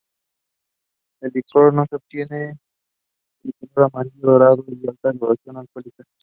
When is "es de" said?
3.43-3.67